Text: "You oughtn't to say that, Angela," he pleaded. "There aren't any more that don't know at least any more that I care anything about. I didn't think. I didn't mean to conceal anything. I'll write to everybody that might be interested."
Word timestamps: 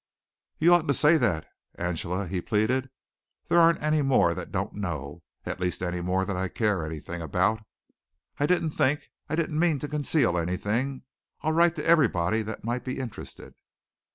"You 0.57 0.73
oughtn't 0.73 0.87
to 0.87 0.95
say 0.95 1.17
that, 1.17 1.45
Angela," 1.75 2.25
he 2.27 2.41
pleaded. 2.41 2.89
"There 3.49 3.59
aren't 3.59 3.83
any 3.83 4.01
more 4.01 4.33
that 4.33 4.51
don't 4.51 4.73
know 4.73 5.21
at 5.45 5.59
least 5.59 5.83
any 5.83 6.01
more 6.01 6.25
that 6.25 6.35
I 6.35 6.47
care 6.47 6.83
anything 6.83 7.21
about. 7.21 7.61
I 8.39 8.47
didn't 8.47 8.71
think. 8.71 9.09
I 9.29 9.35
didn't 9.35 9.59
mean 9.59 9.77
to 9.77 9.87
conceal 9.87 10.39
anything. 10.39 11.03
I'll 11.41 11.51
write 11.53 11.75
to 11.75 11.85
everybody 11.85 12.41
that 12.41 12.63
might 12.63 12.83
be 12.83 12.97
interested." 12.97 13.53